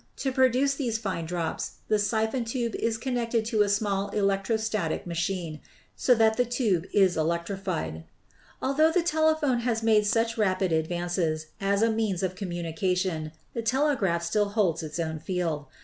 To 0.15 0.31
pro 0.31 0.49
duce 0.49 0.73
these 0.73 0.97
fine 0.97 1.27
drops 1.27 1.73
the 1.87 1.99
siphon 1.99 2.43
tube 2.43 2.73
is 2.73 2.97
connected 2.97 3.45
to 3.45 3.61
a 3.61 3.69
small 3.69 4.09
electrostatic 4.09 5.05
machine, 5.05 5.59
so 5.95 6.15
that 6.15 6.37
the 6.37 6.43
tube 6.43 6.87
is 6.91 7.15
electrified. 7.15 8.03
Altho 8.63 8.91
the 8.91 9.03
telephone 9.03 9.59
has 9.59 9.83
made 9.83 10.07
such 10.07 10.39
rapid 10.39 10.71
advances 10.71 11.49
as 11.61 11.83
a 11.83 11.91
means 11.91 12.23
of 12.23 12.33
communication, 12.33 13.31
the 13.53 13.61
telegraph 13.61 14.23
still 14.23 14.49
holds 14.49 14.81
its 14.81 14.97
own 14.97 15.19
field. 15.19 15.67